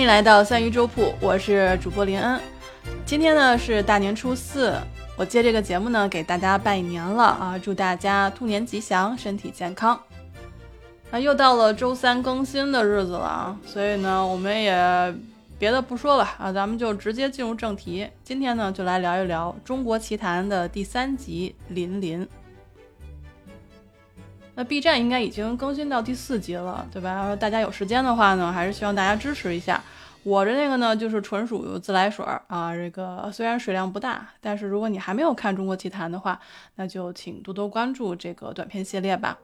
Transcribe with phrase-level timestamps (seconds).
[0.00, 2.40] 欢迎来到三鱼粥铺，我是主播林恩。
[3.04, 4.72] 今天呢是大年初四，
[5.14, 10.00] 我接这个节目呢给大家拜年了啊，祝大家兔年吉祥，身体健康。
[11.10, 15.14] 啊，又到了周三更新的日子了啊，所以呢我们也
[15.58, 18.08] 别的不说了啊，咱们就直接进入正题。
[18.24, 22.24] 今天呢就来聊一聊《中国奇谭》的第三集《林林》。
[24.60, 27.34] 那 B 站应该已经更新到第四集了，对吧？
[27.34, 29.82] 大家有时间的话呢，还是希望大家支持一下。
[30.22, 32.76] 我的那个呢，就是纯属自来水儿啊。
[32.76, 36.38] 这个虽然水量不大，但是如果你还没有看《中国奇谭》的话，
[36.74, 39.38] 那就请多多关注这个短片系列吧。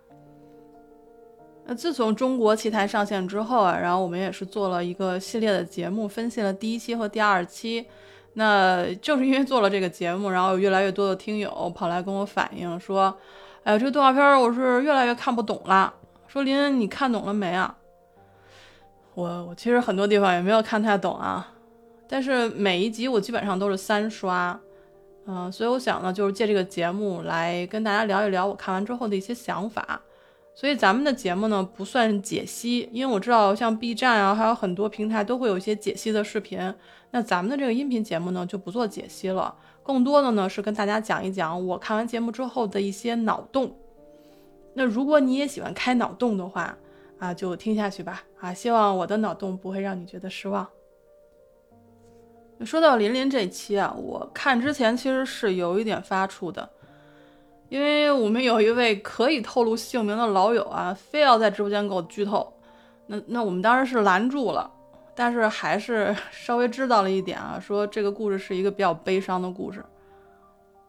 [1.65, 7.87] 那自从《中国奇谭》上线之后啊，然后我们也是做了一个系列的节目，分析了第一期和第二期。
[8.35, 13.17] 那正是因为做了这个节目，然后越来越多的听友跑来跟我反映说。
[13.67, 15.93] 哎，这个动画片我是越来越看不懂了。
[16.29, 17.77] 说林，你看懂了没啊？
[19.15, 21.53] 我我其实很多地方也没有看太懂啊，
[22.07, 24.57] 但是每一集我基本上都是三刷，
[25.27, 30.01] 嗯，所以我想呢，就是借这个节目来跟大家聊一聊我看完之后的一些想法。
[30.55, 36.73] 所以咱们的节目呢不算解析，因为我知道像 B 站啊，还有很多平台都会有一些解析的视频。
[37.11, 39.53] 那咱们的这个音频节目呢就不做解析了。
[39.87, 43.73] 更多的呢是跟大家讲一讲我看完节目之后的一些脑洞。
[44.75, 46.77] 那如果你也喜欢开脑洞的话
[47.19, 48.53] 啊，就听下去吧啊！
[48.53, 50.67] 希望我的脑洞不会让你觉得失望。
[52.65, 56.69] 说到林林这期啊，我看之前其实是有一点发怵的，
[57.69, 62.53] 因为我们有一位可以透露姓名的老友啊，非要在直播间给我剧透。
[63.07, 64.71] 那那我们当时是拦住了。
[65.17, 69.83] 但是还是 稍微知道了一点啊，说这个故事是一个比较悲伤的故事。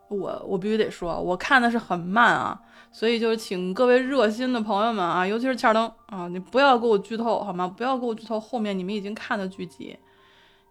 [0.09, 2.57] 我我必须得说，我看的是很慢啊，
[2.93, 7.67] 所以就是请各位热心的朋友们啊，尤其是欠灯啊，你不要给我剧透好吗？
[7.67, 9.97] 不要给我剧透后面你们已经看的剧集，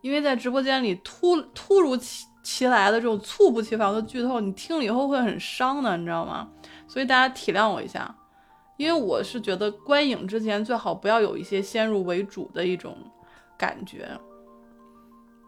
[0.01, 6.49] 因为在直播间里突突如其其来的这种猝不及防的剧透，你听了以后会很伤的，你知道吗？
[6.89, 8.15] 所以大家体谅我一下，
[8.79, 12.97] 因为我是觉得观影之前最好不要有一些先入为主的一种。
[13.57, 14.09] 感觉，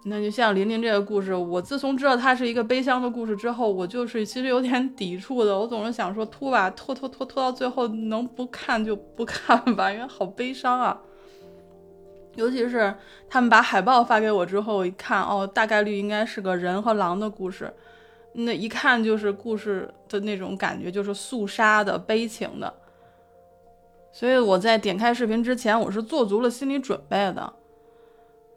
[0.05, 5.59] 那就像林林这个故事，我自从知道它是一个悲伤的故事之后，我就是其实有点抵触的。
[5.59, 10.99] 我总是想说拖吧，拖拖拖拖到最后，能不看就不看吧， 因为好悲伤啊。
[12.37, 12.95] 尤其是
[13.29, 17.73] 他们把海报发给我之后，我一看，哦，大概率应该是个人和狼的故事，
[18.35, 22.73] 那一看就是故事的那种感觉，就是肃杀的、悲情的。
[24.13, 27.53] 所以我在点开视频之前，我是做足了心理准备的。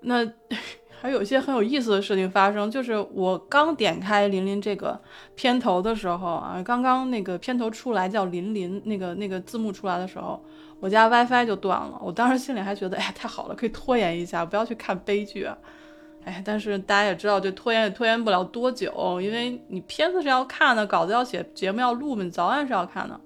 [0.01, 0.29] 那
[1.01, 4.99] 还有一些很有意思的事情发生，就是我刚点开林林这个
[5.33, 10.39] 片头的时候啊，刚刚那个片头出来叫林林，那个那个字幕出来的时候，
[10.79, 11.99] 我家 WiFi 就断了。
[12.03, 15.57] 我当时心里还觉得，哎，太好了，可以拖延一下，不要去看悲剧啊。
[16.23, 23.19] 哎，但是大家也知道，这拖延也拖延不了多久，因为你片子是要看的，稿子要写，节目要录嘛，你早晚是要看的。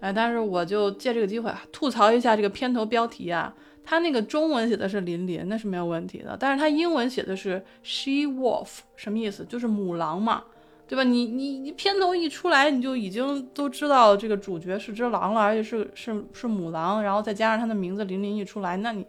[0.00, 3.54] 哎，但是我就借这个机会，吐槽一下这个片头标题啊。
[3.84, 6.36] 它那个中文写的是林林，那是没有问题的。
[6.38, 9.44] 但是它英文写的是 she wolf，什么意思？
[9.44, 10.44] 就是母狼嘛，
[10.86, 11.02] 对吧？
[11.02, 19.04] 你你你片头一出来，你就已经都知道这个主角是只狼了，而且是是是母狼，然后再加上它的名字林林一出来，那你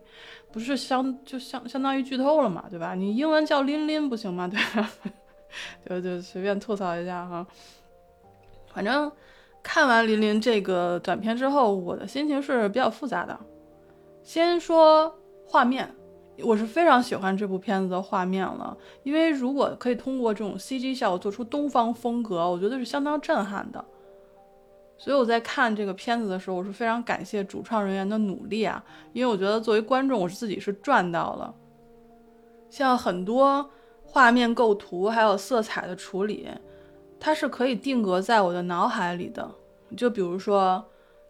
[0.51, 2.95] 不是相就相相当于剧透了嘛，对吧？
[2.95, 4.47] 你英文叫林林不行吗？
[4.51, 4.89] 对吧？
[5.87, 7.45] 就就随便吐槽一下哈。
[8.73, 9.11] 反正
[9.61, 13.39] 看完林林这个短片之后，我的心情是比较复杂的。
[14.23, 15.13] 先说
[15.45, 15.93] 画面，
[16.43, 23.83] 我是非常喜欢这部片子的画面了，因为如果可以通过这种 CG 效果做出东方风格，我觉得是相当震撼的。
[24.97, 28.81] 所以我在看这个片子的时候，我是非常感谢主创人员的努力啊，
[29.11, 31.53] 因为我觉得作为观众，我是自己是赚到了。
[32.69, 33.69] 像很多
[34.03, 36.47] 画面构图还有色彩的处理，
[37.19, 39.51] 它是可以定格在我的脑海里的，
[39.97, 40.83] 就比如说。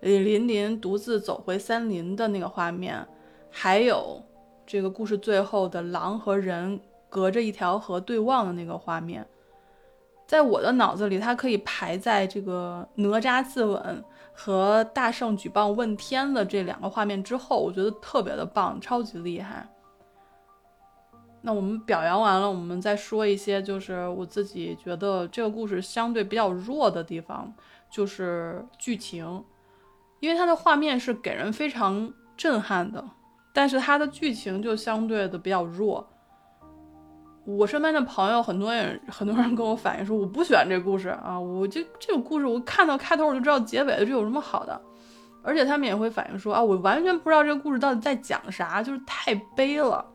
[0.03, 3.07] 李林林独自走回森林的那个画面，
[3.49, 4.21] 还有
[4.65, 6.77] 这个故事最后的狼和人
[7.09, 9.25] 隔着一条河对望的那个画面，
[10.27, 14.03] 在我的脑子里，它可以排在这个哪吒自刎
[14.33, 19.65] 和大圣举棒问天的这两个画面之后，我觉得特别的棒，超级厉害。
[21.41, 27.53] 那我们表扬完了，我们再说一些，就是我自己觉得这个故事相对比较弱的地方，
[27.89, 29.41] 就是剧情。
[30.23, 33.03] 因为它的画面是给人非常震撼的，
[33.51, 36.09] 但是它的剧情就相对的比较弱。
[37.45, 44.81] 我身边的朋友很多人， 很多人跟我反映说，我不喜欢这故事啊，我就这个故事，我看到开头我就知道结尾了，这有什么好的？
[45.43, 50.05] 而且他们也会反映说啊，我完全不知道这个故事到底在讲啥，就是太悲了。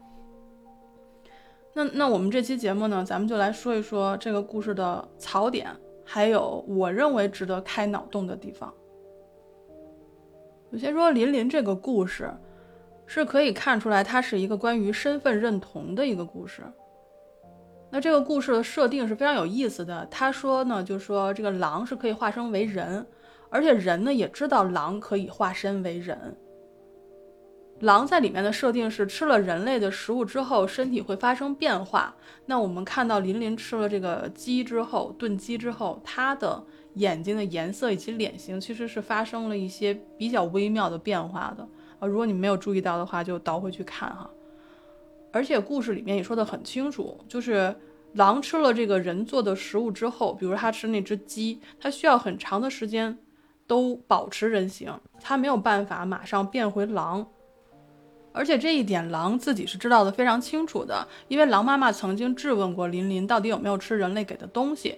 [1.75, 5.69] 那那我们这期节目呢，咱们就来说一说这个故事的槽点，
[6.03, 8.73] 还有我认为值得开脑洞的地方。
[10.71, 12.31] 我先说林林这个故事，
[13.07, 16.63] 是可以看出来它是一个关于身份认同的一个故事。
[17.91, 20.07] 那这个故事的设定是非常有意思的。
[20.11, 23.07] 他说呢，就说这个狼是可以化身为人，
[23.49, 26.37] 而且人呢也知道狼可以化身为人。
[27.81, 32.15] 狼在里面的设定是吃了人类的食物之后，身体会发生变化。
[32.45, 36.63] 那我们看到林林吃了这个鸡之后，炖鸡之后，它的
[36.99, 41.67] 眼睛的颜色以及脸型其实是发生了一些比较微妙的变化的
[41.99, 42.07] 啊。
[42.07, 44.29] 如果你没有注意到的话，就倒回去看哈。
[45.33, 47.75] 而且故事里面也说的很清楚，就是
[48.15, 53.17] 狼吃了这个人做的食物之后，比如他吃那只鸡，它需要很长的时间
[53.67, 57.27] 都保持人形，它没有办法马上变回狼。
[58.33, 64.97] 而且这一点，狼自己是知道的非常清楚的，因为狼妈妈曾经质问过林林到底有没有吃人类给的东西，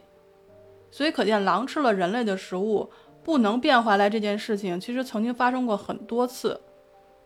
[0.91, 2.91] 所以可见狼吃了人类的食物
[3.23, 6.61] 不能变回来这件事情，其实曾经发生过很多次。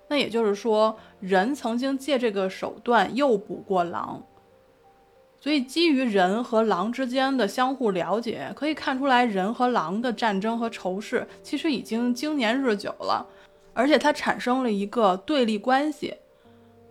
[0.08, 4.22] 那也就是说，人曾经借这个手段诱捕过狼，
[5.40, 13.26] 所以基于人和狼之间的相互了解，可以看出来人和狼的战争和仇视其实已经经年日久了。
[13.72, 16.14] 而且它产生了一个对立关系，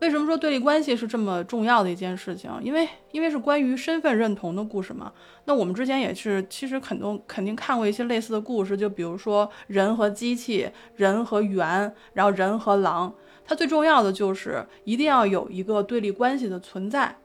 [0.04, 2.52] 为什么说对立关系是这么重要的一件事情？
[2.62, 5.10] 因为因为是关于身份认同的故事嘛。
[5.46, 13.16] 那我们之前也是，其实很多肯定看过一些类似的故事，就比如说人和机器，人和猿，然后人和狼。
[13.46, 17.16] 它最重要的就是一定要有一个对立关系的存在。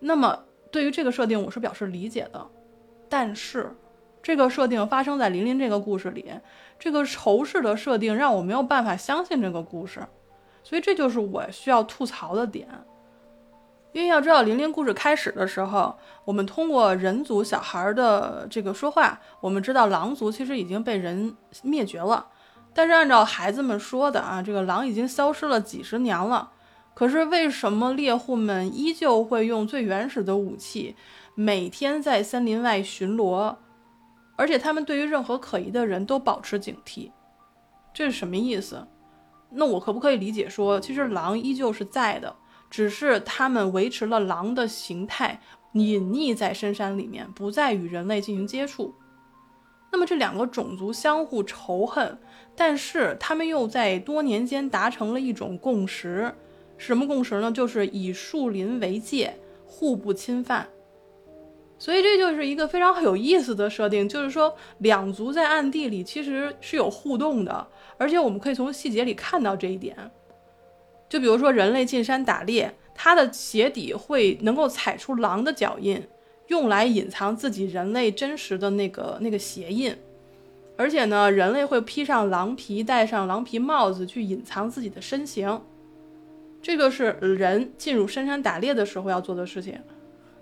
[0.00, 2.46] 那么对于这个设定，我是表示理解的，
[3.10, 3.70] 但是
[4.22, 6.24] 这个设定发生在林林这个故事里。
[6.78, 10.00] 这个仇视的设定让我没有办法相信这个故事，
[10.66, 12.66] 所以这就是我需要吐槽的点。
[13.92, 22.26] 因为要知道，林林故事开始的时候，我们通过人族小孩的这个说话，我们知道狼族其实已经被人灭绝了。
[22.74, 26.50] 但是按照孩子们说的啊，这个狼已经消失了几十年了。
[26.94, 30.96] 可是为什么猎户们依旧会用最原始的武器，
[31.36, 33.54] 每天在森林外巡逻？
[34.34, 37.12] 而且他们对于任何可疑的人都保持警惕，
[37.94, 38.84] 这是什么意思？
[39.50, 42.34] 那我可不可以理解说，其实狼依旧是在的，
[42.68, 45.40] 只是他们维持了狼的形态，
[45.72, 48.94] 隐匿在深山里面，不再与人类进行接触。
[49.92, 52.18] 那么这两个种族相互仇恨，
[52.54, 56.34] 但是他们又在多年间达成了一种共识，
[56.76, 57.50] 什么共识呢？
[57.50, 60.66] 就是以树林为界，互不侵犯。
[61.78, 67.66] 所以这就是一个非常有意思的设定，就是说两族在暗地里其实是有互动的，
[67.98, 69.96] 而且我们可以从细节里看到这一点。
[71.08, 76.02] 就比如说人类进山打猎，它的鞋底会能够踩出狼的脚印，
[76.48, 79.96] 用来隐藏自己人类真实的那个那个鞋印。
[80.76, 85.62] 而且呢，人类会披上狼皮，戴上狼皮帽子去隐藏自己的身形。
[86.60, 89.80] 这个是人进入深山打猎的时候要做的事情。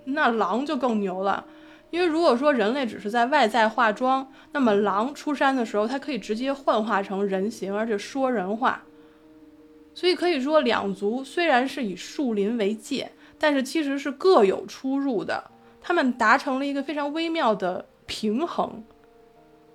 [0.07, 1.45] 那狼就更牛了，
[1.91, 8.83] 因为如果说人类只是在外在化妆，那么狼出山的时候，它可以直接幻化成人形，而且说人话。
[9.95, 15.51] 所以可以说，两族虽然是以树林为界，但是其实是各有出入的。
[15.81, 18.83] 他们达成了一个非常微妙的平衡。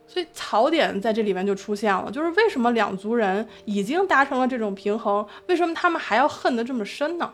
[0.05, 7.31] 所以槽点在这里面就出现了，就是为什么两族人已经达成了这种平衡，为什么他们还要恨得这么深呢？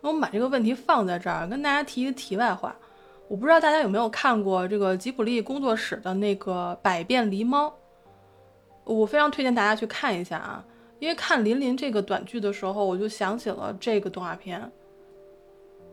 [0.00, 2.74] 我们把这个问题放在这儿，跟大家提一个题外话。
[3.28, 7.66] 我不知道大家有没有看过这个吉卜力工作室的那个《百变狸猫》，
[8.84, 10.64] 我非常推荐大家去看一下啊。
[10.98, 14.70] 因为看林林这个短剧的时候，我就想起了这个动画片。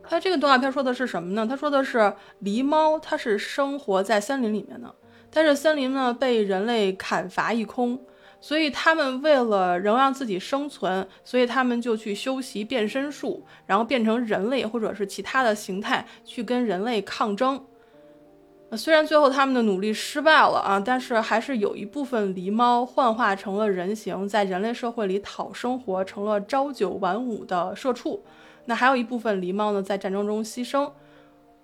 [0.04, 1.48] 它这个动画片说的是什么呢？
[1.48, 2.14] 他说的是
[2.44, 4.94] 狸猫，它是生活在森林里面的，
[5.32, 8.00] 但是森林呢被人类砍伐一空。
[8.44, 17.64] 所以他们为了仍让自己生存，所以他们就去修习变身术，然后变成人类或者是其他的形态去跟人类抗争。
[18.74, 28.26] 虽然最后他们的努力失败了啊，但是还是有一部分狸猫幻化成了人形，在人类社会里讨生活，成了朝九晚五的社畜。
[28.66, 30.92] 那还有一部分狸猫呢，在战争中牺牲。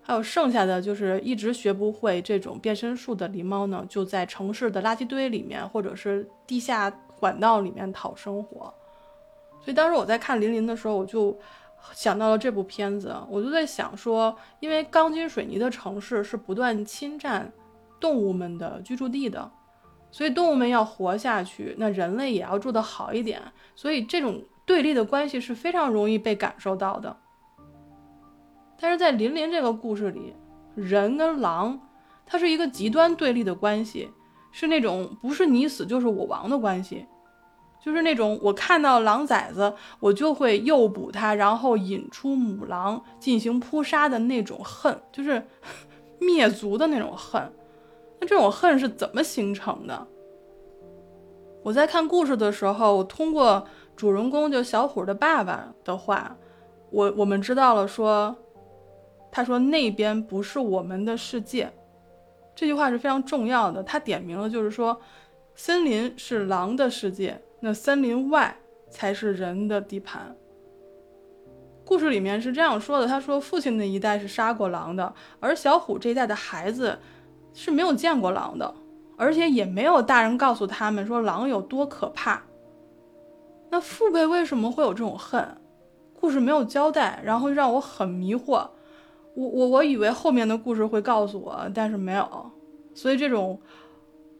[0.09, 6.89] 还有剩下的就是一直学不会这种变身术的狸猫呢，就在城市的垃圾堆里面，或者是地下
[7.19, 8.73] 管道里面讨生活。
[9.61, 11.37] 所以当时我在看《林林》的时候，我就
[11.93, 17.53] 想到了这部片子，我就在想说，因为钢筋水泥的城市是不断侵占
[17.99, 19.51] 动物们的居住地的，
[20.09, 23.39] 所以动物们要活下去，那人类也要住得好一点，
[23.75, 27.15] 所以这种对立的关系是非常容易被感受到的。
[28.79, 30.33] 但是在林林这个故事里，
[30.74, 31.77] 人跟狼，
[32.25, 34.09] 它是一个极端对立的关系，
[34.51, 37.05] 是那种不是你死就是我亡的关系，
[37.83, 45.45] 就是那种我看到狼崽子，我就会诱捕它，然后引出母狼进行扑杀的那种恨，就是
[46.21, 47.51] 灭族的那种恨。
[48.21, 50.07] 那这种恨是怎么形成的？
[51.63, 53.65] 我在看故事的时候，我通过
[53.98, 56.38] 主人公就小虎的爸爸的话，
[56.91, 58.33] 我我们知道了说。
[59.31, 61.71] 他说：“那边不是我们的世界。”
[62.55, 63.81] 这句话是非常重要的。
[63.83, 65.00] 他点明了，就是说，
[65.55, 68.55] 森林是狼的世界，那森林外
[68.89, 70.36] 才是人的地盘。
[71.86, 77.00] 故事里面是这样说的：“他说，父亲那一代是杀过狼的，而小虎这一代的孩子
[77.53, 78.74] 是没有见过狼的，
[79.17, 82.43] 而且也没有大人告诉他们说狼有多可怕。
[83.69, 85.57] 那父辈为什么会有这种恨？
[86.19, 88.67] 故事没有交代，然后让我很迷惑。”
[89.36, 92.51] 我我我以为后面的故事会告诉我，但是没有，
[92.93, 93.59] 所以这种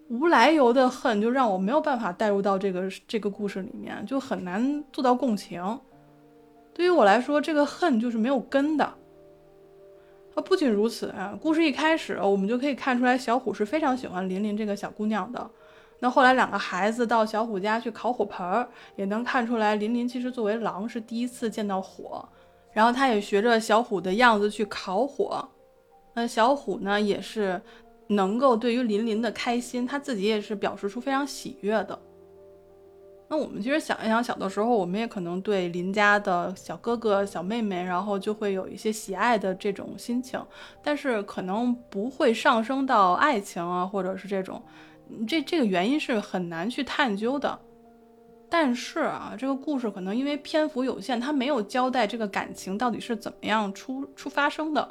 [0.10, 5.80] 无来由的恨就让我没有办法带入到这个这个故事里面，就很难做到共情。
[6.74, 8.86] 对于我来说，这个恨就是没有根的。
[8.86, 15.50] 啊，不仅如此啊，故事一开始我们就可以看出来，小虎是非常喜欢琳琳这个小姑娘的。
[16.00, 22.28] 那后来两个孩子到小虎家去烤火盆儿，也能看出来，琳琳其实作为狼是第一次见到火。
[22.80, 25.46] 然后他也学着小虎的样子去烤火，
[26.14, 27.62] 那小虎呢也是
[28.08, 32.00] 能够对于林林的开心，他自己也是表示出非常喜悦的。
[33.28, 40.42] 那我们其实想一想，小的时候我们也可能对邻家的小哥哥、小妹妹，然后就会有一些喜爱的这种心情，
[40.82, 44.64] 但是可能不会上升到爱情啊，或者是这种，
[45.28, 47.60] 这这个原因是很难去探究的。
[48.50, 54.90] 但是啊，这个故事可能因为篇幅有限，它没有交代这个感情到底是怎么样出出发生的，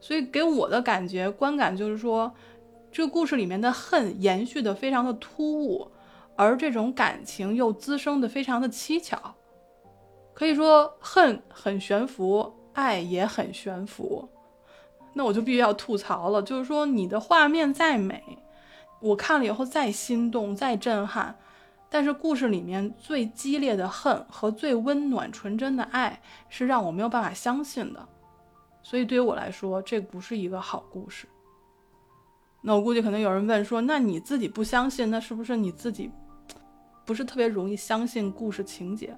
[0.00, 2.32] 所以给我的感觉观感就是说，
[2.90, 5.88] 这个故事里面的恨延续的非常的突兀，
[6.34, 9.16] 而这种感情又滋生的非常的蹊跷，
[10.34, 14.28] 可以说恨很悬浮，爱也很悬浮。
[15.14, 18.22] 那我就必须要吐槽了，就是说你的画面再美，
[19.00, 21.38] 我看了以后再心动再震撼。
[21.88, 28.06] 但是故事里面最激烈的恨和最温暖纯真的爱是让我没有办法相信的，
[28.82, 31.26] 所以对于我来说，这不是一个好故事。
[32.60, 36.10] 那我估计可能有人问说，那你自己不相信，那是不是你自己
[37.04, 39.16] 不是特别容易相信故事情节？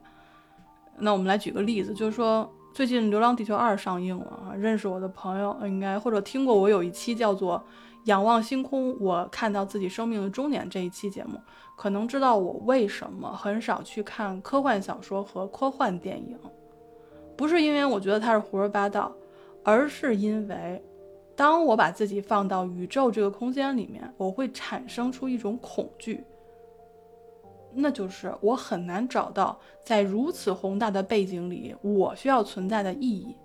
[0.98, 7.64] 那我们来举个例子，就是说最近《流浪地球二》上映了啊，认识我的朋友应该或者听过我有一期叫做。
[8.08, 11.38] 仰望星空，我看到自己生命的终点这一期节目，
[11.76, 16.38] 可能知道我为什么很少去看科幻小说和科幻电影，
[17.36, 19.12] 不是因为我觉得它是胡说八道，
[19.62, 20.82] 而是因为，
[21.36, 26.24] 当我把自己放到宇宙这个空间里面，我会产生出一种恐惧，
[27.74, 33.36] 那就是我很难找到在如此宏大的背景里我需要存在的意义。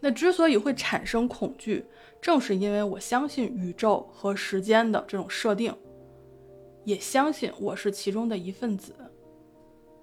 [0.00, 1.84] 那之所以会产生恐惧。
[2.20, 5.72] 正是因为我相信宇宙和时间的这种设定，
[6.82, 8.92] 也相信我是其中的一份子，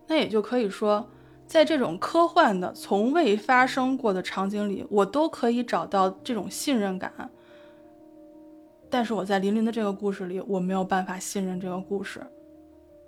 [0.07, 1.09] 那也就可以说，
[1.45, 7.29] 在这种科幻的从未发生过的场景里，我都可以找到这种信任感。
[8.89, 12.25] 但是我在林林的这个故事里，我没有办法信任这个故事，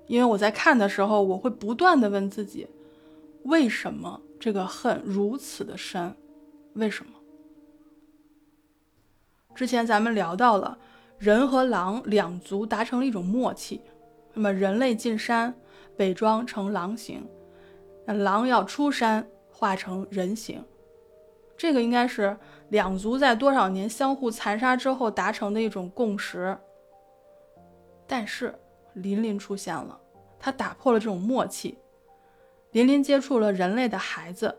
[0.08, 2.68] 因为我在看的时候，我会不断的问自己，
[3.44, 6.14] 为什么这个恨如此的深？
[6.78, 7.12] 为什么？
[9.56, 10.78] 之前咱们聊到了
[11.18, 13.82] 人和狼两族达成了一种默契，
[14.34, 15.54] 那么人类进山
[15.98, 17.28] 伪装成狼形，
[18.06, 20.64] 那狼要出山化成人形，
[21.58, 22.38] 这个应该是
[22.70, 26.56] 两族在多少年相互残杀之后达成的一种共识。
[28.06, 28.54] 但是
[28.94, 30.00] 林林出现了，
[30.40, 31.80] 他打破了这种默契，
[32.74, 34.56] 林林接触了人类的孩子，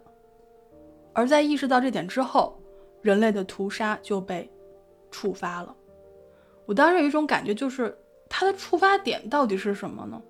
[1.19, 2.57] 而在意识到这点之后，
[3.03, 4.49] 人类的屠杀就被。
[5.11, 5.75] 触发了，
[6.67, 7.97] 我当时有一种感觉，就是
[8.29, 10.21] 他的触发点到底是什么呢？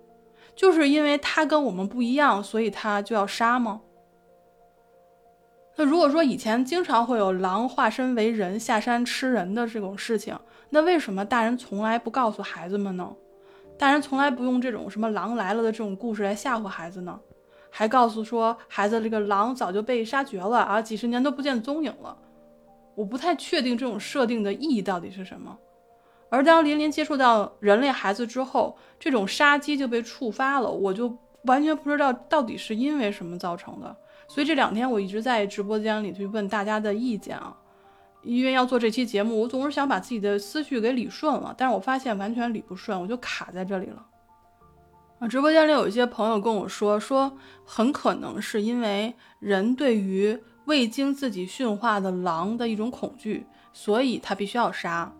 [0.54, 3.80] 就是因为他跟我们不一样，所以他就要杀吗？
[5.74, 10.38] 那如果说以前经常会有狼化身为人下山吃人的这种事情，
[10.70, 13.12] 那为什么大人从来不告诉孩子们呢？
[13.76, 17.18] 大人从来不用这种什么狼来了的这种故事来吓唬孩子呢？
[17.78, 22.18] 还告诉说孩子这个狼早就被杀绝了啊，几十年都不见踪影了。
[22.96, 25.56] 我不太确定这种设定的意义到底是什么，
[26.28, 37.56] 而当林林接触到人类孩子之后，这种杀机就被触发了，我就完全不知道到底是因为什么造成的，所以这两天我一直在直播间里去问大家的意见啊，
[38.24, 44.04] 因为要做这期节目，我总是想把自己的思绪给理顺了，但是我发现完全理不顺，我就卡在这里了。
[45.18, 47.32] 啊，直播间里有一些朋友跟我说，说
[47.64, 55.12] 很可能是因为人对于未经自己驯化的狼的一种恐惧，所以他必须要杀，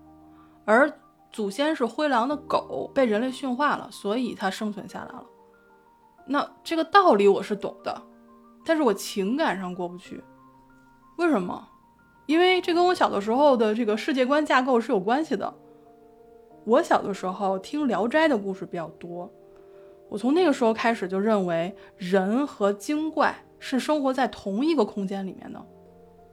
[0.64, 0.93] 而
[1.33, 5.26] 祖先是灰狼的狗被人类驯化了，所以它生存下来了。
[6.26, 8.00] 那这个道理我是懂的，
[8.64, 10.23] 但是我情感上过不去。
[11.17, 11.67] 为什么？
[12.26, 15.52] 因为这跟我小的时候的这个世界观架构是有关系的。
[16.64, 19.33] 我小的时候听《聊斋》的故事比较多。
[20.09, 25.62] 我从那个时候开始就认为，人和精怪是生活在同一个空间里面的，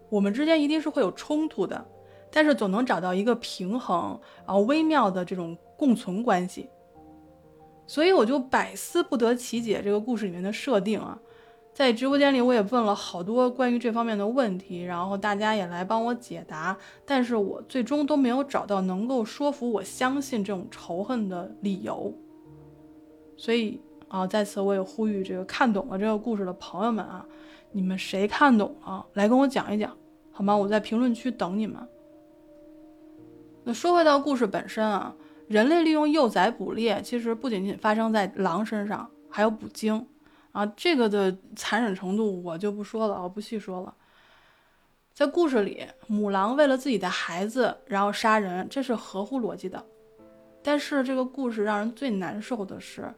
[0.10, 1.86] 我们之间一定是会有冲突的，
[2.32, 6.70] 但是总能找到一个平衡，然后微妙的这种共存关系。
[7.88, 11.20] 所以我就百思不得其解这个故事里面的设定啊，
[11.74, 22.13] 在直播间里我也问了好多关于这方面的问题，然后大家也来帮我解答，但是我最终都没有找到能够说服我相信这种仇恨的理由。
[23.38, 27.25] 所以啊，在此我也呼吁这个看懂了这个故事的朋友们啊，
[27.72, 29.96] 你们谁看懂了，来跟我讲一讲，
[30.32, 30.56] 好吗？
[30.56, 31.86] 我在评论区等你们。
[33.63, 35.13] 那说回到故事本身啊，
[35.48, 40.08] 人类利用幼崽捕猎，其实不仅仅发生在狼身上，还有捕鲸
[40.51, 43.94] 啊，这个的残忍程度我就不说了，我不细说了。
[45.13, 49.84] 在故事里，母狼为了自己的孩子，然后杀人，这是合乎逻辑的。
[50.62, 53.13] 但是这个故事让人最难受的是。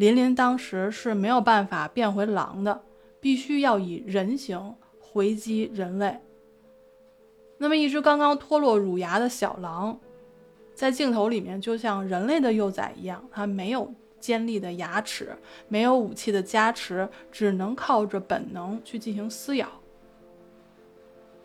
[0.00, 2.80] 琳琳当时是没有办法变回狼的，
[3.20, 6.18] 必须要以人形回击人类。
[7.58, 10.00] 那么一只刚刚脱落乳牙的小狼，
[10.74, 15.36] 在镜头里面就像人类的幼崽一样，它没有尖利的牙齿，
[15.68, 19.68] 没有武器的加持，只能靠着本能去进行撕咬。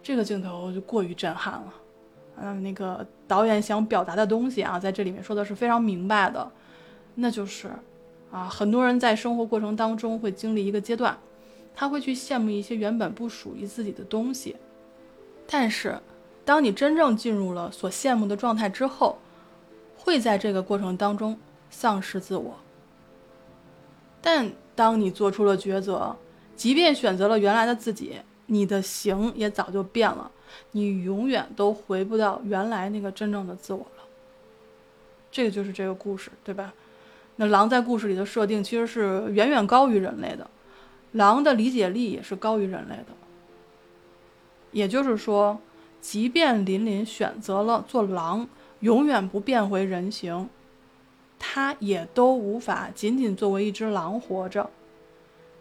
[0.02, 1.74] 这个镜头就过于震撼了。
[2.38, 6.50] 嗯，那个导演想表达的东西啊，在这里面说的是非常明白的，
[7.16, 7.70] 那就是。
[8.32, 11.18] 啊，很多人在生活过程当中会经历一个阶段，
[11.74, 14.56] 他会去羡慕一些原本不属于自己的东西，
[15.48, 15.98] 但是，
[16.44, 19.18] 当你真正进入了所羡慕的状态之后，
[19.98, 21.38] 会在这个过程当中
[21.70, 22.56] 丧失自我。
[24.22, 26.16] 但当你做出了抉择，
[26.56, 30.30] 即便选择了原来的自己，你的形也早就变了，
[30.72, 34.04] 你永远都回不到原来那个真正的自我了。
[35.32, 36.74] 这个就是这个故事，对吧？
[37.38, 40.50] 那狼在故事里的设定其实是远远高于人类的，
[41.12, 43.08] 狼的理解力也是高于人类的。
[44.72, 45.60] 也就是说，
[46.00, 48.48] 即便琳琳选择了做狼，
[48.80, 50.50] 永远不变回人形，
[51.40, 54.70] 它也都无法仅仅作为一只狼活着，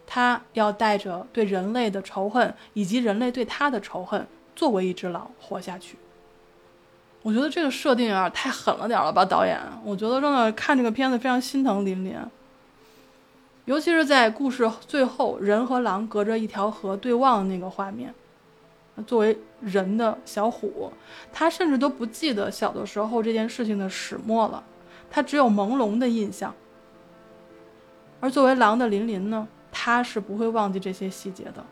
[0.07, 5.97] 它要带着对人类的仇恨以及人类对它的仇恨，作为一只狼活下去。
[7.25, 9.59] 我觉得这个设定有点太狠了点了吧，导演。
[9.83, 12.15] 我觉得真的看这个片子非常心疼琳琳，
[13.65, 18.13] 尤其是在故事最后，人和狼隔着一条河对望的那个画面。
[19.07, 20.93] 作为人的小虎，
[21.33, 24.63] 他甚至都不记得小的时候这件事情的始末了，
[25.09, 26.53] 他只有朦胧的印象。
[28.19, 31.65] 而作为狼的琳琳呢，他是不会忘记这些细节的。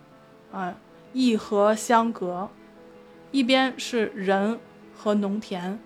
[0.51, 0.75] 哎，
[1.13, 2.49] 一河相隔，
[3.29, 4.59] 一边是人。
[4.95, 5.79] 和农田，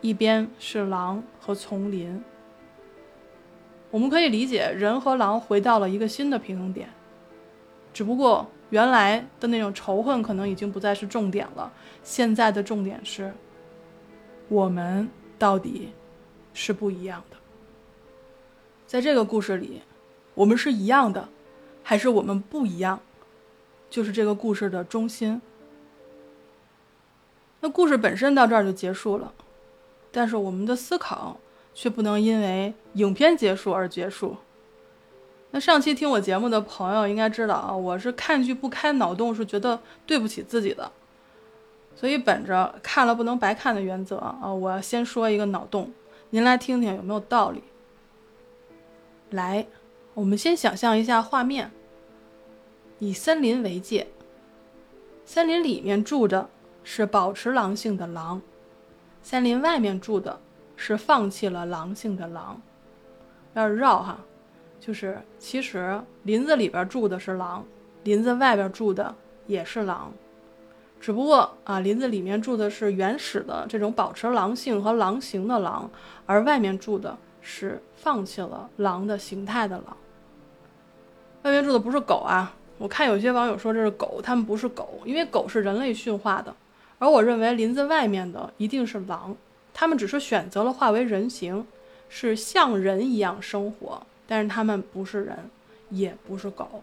[0.00, 2.22] 一边是狼和丛林。
[3.90, 6.88] 我们可以理解，人和狼回到了一个新的平衡点，
[7.92, 11.72] 只不过原来的那种仇恨可能已经不再是重点了。
[12.02, 13.32] 现在的重点是，
[14.48, 15.90] 我们到底
[16.52, 17.36] 是不一样的。
[18.86, 19.82] 在这个故事里，
[20.34, 21.28] 我们是一样的，
[21.82, 23.00] 还是我们不一样，
[23.88, 25.40] 就是这个故事的中心。
[27.64, 29.32] 那故事本身到这儿就结束了，
[30.12, 31.40] 但是我们的思考
[31.72, 34.36] 却不能因为影片结束而结束。
[35.50, 40.92] 那上期听我节目的朋友应该知道啊，我是看剧不开脑洞是觉得对不起自己的，
[41.96, 45.90] 所以本着看了不能白看的原则啊，我要先说一个脑洞，
[46.28, 47.62] 您来听听有没有道理。
[49.30, 49.66] 来，
[50.12, 51.70] 我们先想象一下画面，
[52.98, 54.08] 以森林为界，
[55.24, 56.50] 森林里面住着。
[56.84, 58.40] 是保持狼性的狼，
[59.22, 60.38] 森林外面住的
[60.76, 62.60] 是放弃了狼性的狼，
[63.54, 64.18] 有点绕哈，
[64.78, 67.64] 就是其实林子里边住的是狼，
[68.04, 69.14] 林子外边住的
[69.46, 70.12] 也是狼，
[71.00, 75.90] 只不过啊，林子里面住的是原始的这种保持狼性和狼形的狼，
[76.26, 79.96] 而外面住的是放弃了狼的形态的狼。
[81.42, 86.54] 外面住的不是狗啊，我看有些网友说这是狗，他们不是狗，因为狗是人类驯化的，
[87.04, 89.36] 而我认为林子外面的一定是狼，
[89.74, 91.66] 他们只是选择了化为人形，
[92.08, 95.50] 是像人一样生活，但是他们不是人，
[95.90, 96.82] 也不是狗。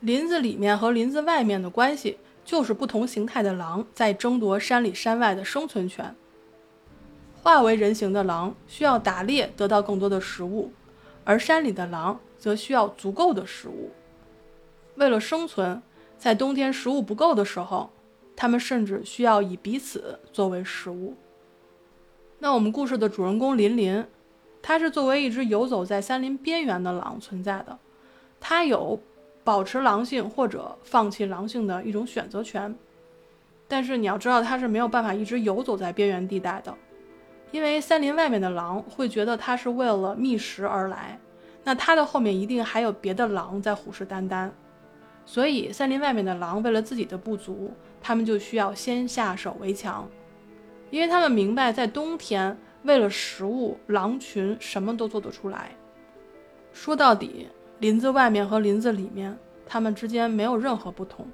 [0.00, 6.16] 林子里面和林子外面的关系，就是不同形态的狼在争夺山里山外的生存权。
[7.42, 10.72] 化为人形的狼需要打猎得到更多的食物，
[11.24, 13.90] 而山里的狼则需要足够的食物。
[14.94, 15.82] 为了生存，
[16.16, 17.90] 在冬天食物不够的时候，
[18.36, 21.14] 它们甚至需要以彼此作为食物。
[22.38, 24.04] 那我们故事的主人公林林，
[24.62, 27.78] 它是作为一只游走在森林边缘的狼存在的，
[28.40, 29.00] 它有。
[29.46, 32.74] 保持狼性或者放弃狼性的一种选择权，
[33.68, 36.74] 但是你要知道，它是没有办法一直游走在边缘地带的，
[37.50, 41.20] 因为森林外面的狼会觉得它是为了觅食而来，
[41.62, 44.48] 那它的后面一定还有别的狼在虎视眈眈，
[45.26, 47.70] 所以森林外面的狼为了自己的不足，
[48.06, 50.06] 他们就需要先下手为强，
[50.90, 55.70] 因为他们明白，在冬天为了食物，狼群什么都做得出来。
[56.74, 57.48] 说到底。
[57.80, 59.36] 林子外面和林子里面，
[59.66, 61.26] 它们之间没有任何不同。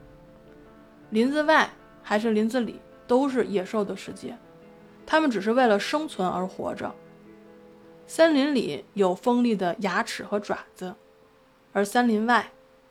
[1.11, 1.71] 林子外
[2.03, 4.37] 还是林子里，都是野兽的世界，
[5.07, 6.93] 它们只是为了生存而活着。
[8.07, 10.95] 森林里有锋利的牙齿和爪子，
[11.73, 12.51] 而森林外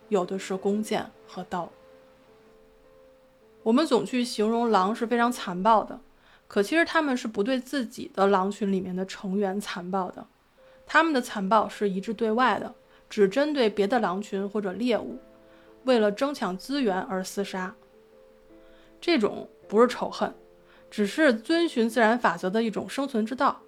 [0.10, 1.70] 有的是弓箭和刀。
[3.64, 6.00] 我们总去形容狼是非常残暴的，
[6.48, 10.26] 可其实他们是不对自己的狼群里面的成员残暴的，
[10.86, 12.74] 他们的残暴是一致对外的。
[13.10, 15.18] 只针对别的狼群或者猎物，
[15.84, 17.74] 为了争抢资源而厮杀。
[19.02, 20.32] 这种不是仇恨，
[20.92, 23.60] 只是遵循自然法则的一种生存之道。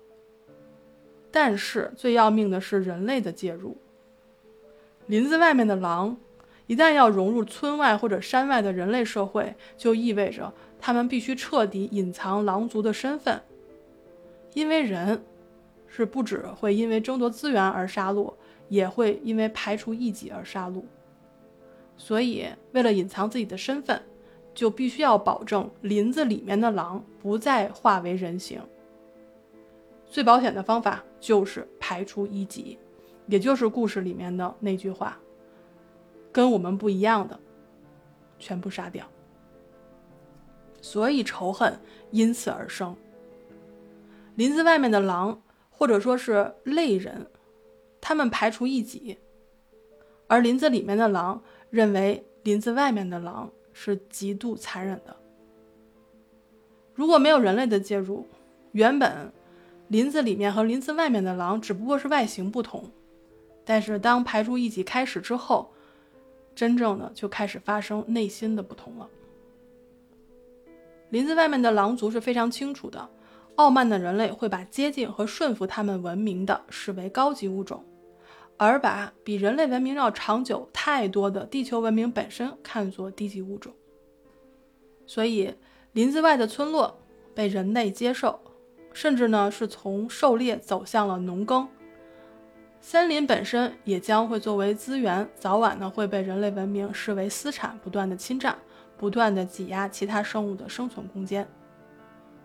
[1.31, 3.75] 但是最要命的是人类的介入。
[5.07, 6.15] 林子外面的狼，
[6.71, 13.41] 一旦要融入村外或者山外的人类社会，就意味着他们必须彻底隐藏狼族的身份，
[14.53, 15.21] 因为人
[15.85, 18.33] 是不只会因为争夺资源而杀戮。
[18.69, 20.81] 也会因为排除异己而杀戮，
[21.97, 24.01] 所以为了隐藏自己的身份，
[24.53, 28.61] 就必须要保证林子里面的狼不再化为人形。
[30.07, 32.79] 最保险的方法就是排除异己，
[33.27, 35.19] 也就是故事里面的那句话
[36.31, 37.39] ：“跟我们不一样的，
[38.39, 39.05] 全部杀掉。”
[40.81, 42.95] 所以仇恨因此而生。
[44.35, 47.27] 林子外面的狼，或者说是类人。
[48.03, 49.15] 他们排除异己，
[50.25, 51.39] 而林子里面的狼
[51.69, 55.15] 认为林子外面的狼是极度残忍的。
[56.95, 58.27] 如果没有人类的介入，
[58.71, 59.31] 原本
[59.87, 62.89] 林子里面和林子外面的狼只不过是外形不同，
[63.63, 65.71] 但是当排除异己开始之后，
[66.55, 69.09] 真正的就开始发生内心的不同了。
[71.09, 73.09] 林子外面的狼族是非常清楚的，
[73.55, 77.83] 傲慢的人类会把接近和顺服他们文明的视为高级物种。
[78.57, 83.73] 而把比人类文明要长久太多的地球文明本身看作低级物种，
[85.07, 85.55] 所以
[85.93, 86.99] 林子外的村落
[87.33, 88.39] 被人类接受，
[88.93, 91.67] 甚至呢是从狩猎走向了农耕。
[92.83, 98.57] 森林本身也将会作为资源，早晚呢会被人类文明视为私产，不断的侵占，
[98.97, 101.47] 不断的挤压其他生物的生存空间。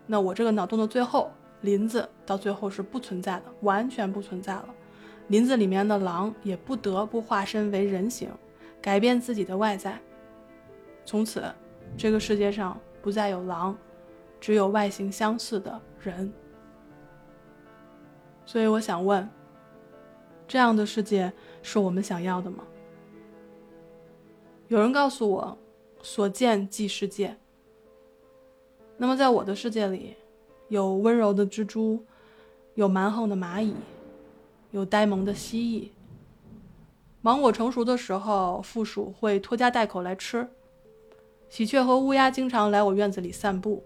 [0.05, 4.69] 那我这个脑洞的最后，林子到最后是不存在的，完全不存在了。
[5.27, 8.29] 林子里面的狼也不得不化身为人形，
[8.79, 9.99] 改变自己的外在。
[11.03, 11.43] 从此，
[11.97, 13.75] 这个世界上不再有狼，
[14.39, 16.31] 只有外形相似的人。
[18.45, 19.27] 所以我想问：
[20.47, 21.31] 这样的世界
[21.61, 22.63] 是我们想要的吗？
[24.69, 25.57] 有人告诉我，
[26.01, 27.35] 所见即世界。
[28.97, 30.15] 那么，在我的世界里，
[30.69, 32.03] 有温柔的蜘蛛，
[32.75, 33.75] 有蛮横的蚂蚁。
[34.71, 35.89] 有呆萌的蜥蜴。
[37.21, 40.47] 芒果成熟的时候，负鼠会拖家带口来吃。
[41.47, 43.83] 喜鹊和乌鸦经常来我院子里散步。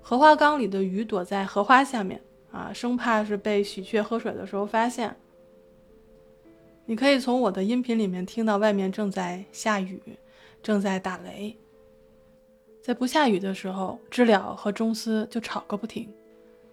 [0.00, 5.14] 荷花缸里的鱼躲在荷花下面，啊，生怕是被喜鹊喝水的时候发现。
[6.86, 10.00] 你可以从我的音频里面听到外面正在下雨，
[10.62, 11.56] 正在打雷。
[12.82, 16.12] 在不下雨的时候，知了和钟思就吵个不停。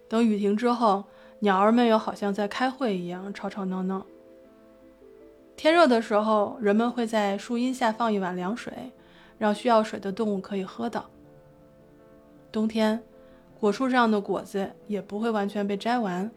[0.08, 1.04] 等雨停之后。
[1.42, 4.04] 鸟儿们又好像在开会一样吵吵闹闹。
[5.56, 8.92] 天热的时候，人们会在树荫下放一碗凉水，
[9.38, 11.08] 让需要水的动物可以喝到。
[12.52, 13.02] 冬天，
[13.58, 16.30] 果树上的果子也不会完全被摘完，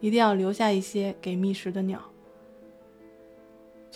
[0.00, 2.00] 一定要留下一些给觅食的鸟。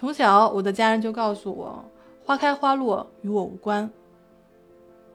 [0.03, 1.85] 从小，我的家人就告诉我，
[2.25, 3.89] 花开花落与我无关。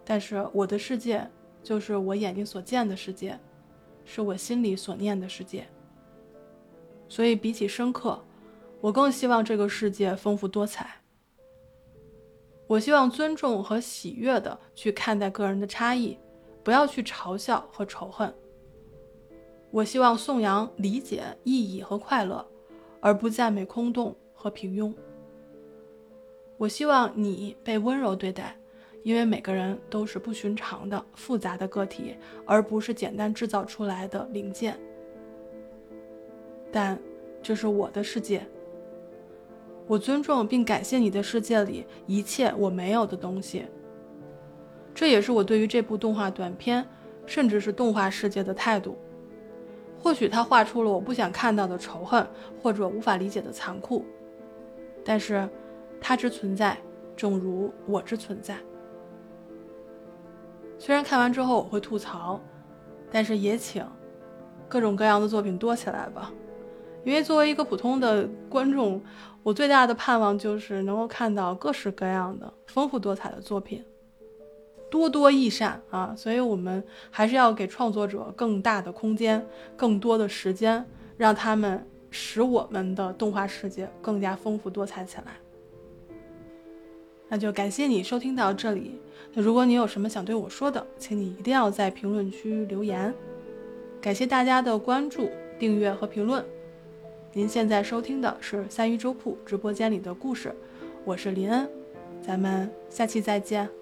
[0.06, 1.30] 但是我的世界
[1.62, 3.38] 就是我眼睛所见的世界，
[4.06, 5.68] 是我心里所念的世界。
[7.10, 8.18] 所以比起深刻，
[8.80, 10.90] 我更希望这个世界丰富多彩。
[12.66, 16.18] 我希望尊重和喜悦的去看待个人的差异，
[16.64, 18.34] 不要去嘲笑和仇恨。
[19.70, 22.48] 我希望颂扬理解、意义和快乐，
[23.02, 24.16] 而不赞美空洞
[24.48, 24.94] 和平庸。
[26.58, 28.56] 我希望你被温柔对待。
[29.04, 34.78] 因为每个人都是不寻常的、复杂的个体，而不是简单制造出来的零件。
[36.74, 37.00] 但
[37.42, 38.46] 这是我的世界，
[39.88, 43.66] 我尊重并感谢你的世界里一切我没有的东西。
[44.94, 46.86] 这也是我对于这部动画短片，
[47.26, 48.98] 甚至是动画世界的态度。
[49.98, 52.28] 或许它画出了我不想看到的仇恨，
[52.62, 54.04] 或者无法理解的残酷，
[55.08, 55.48] 但是
[56.02, 56.78] 它之存在，
[57.16, 58.58] 正如我之存在。
[60.78, 62.42] 虽然看完之后我会吐槽，
[63.10, 63.86] 但是也请
[64.68, 66.30] 各种各样的作品多起来吧。
[67.06, 69.02] 因为作为一个普通的观众，
[69.44, 73.82] 我最大的盼望就是能够看到各式各样的丰富多彩的作品，
[74.92, 76.14] 多多益善啊！
[76.18, 85.38] 所以我们还是要给创作者更大的空间、更多的时间，让他们使我们的动画世界更加丰富多彩起来。
[87.30, 89.00] 那就感谢你收听到这里。
[89.34, 93.14] 那如果你有什么想对我说的，请你一定要在评论区留言。
[94.00, 96.44] 感谢大家的关注、订阅和评论。
[97.34, 100.56] 您现在收听的是三鱼粥铺直播间里的故事，
[101.04, 101.70] 我是林恩，
[102.22, 103.77] 咱们下期再见。